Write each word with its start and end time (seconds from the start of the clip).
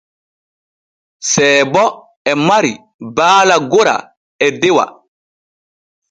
Seebo 1.31 1.83
e 2.31 2.33
mari 2.47 2.73
baala 3.15 3.55
gora 3.71 3.95
e 4.45 4.47
dewa. 4.61 4.85